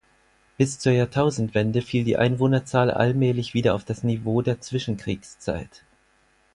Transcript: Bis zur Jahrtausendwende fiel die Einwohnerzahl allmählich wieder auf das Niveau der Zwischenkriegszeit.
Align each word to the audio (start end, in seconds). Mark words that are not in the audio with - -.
Bis 0.57 0.79
zur 0.79 0.93
Jahrtausendwende 0.93 1.83
fiel 1.83 2.03
die 2.03 2.17
Einwohnerzahl 2.17 2.89
allmählich 2.89 3.53
wieder 3.53 3.75
auf 3.75 3.85
das 3.85 4.01
Niveau 4.01 4.41
der 4.41 4.59
Zwischenkriegszeit. 4.59 5.83